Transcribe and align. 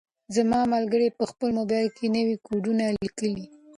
زما 0.35 0.61
ملګری 0.73 1.07
په 1.17 1.23
خپل 1.31 1.49
موبایل 1.59 1.89
کې 1.97 2.05
نوي 2.15 2.35
کوډونه 2.45 2.85
لیکي. 3.01 3.33